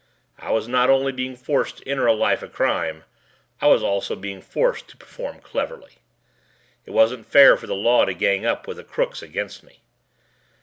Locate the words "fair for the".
7.27-7.75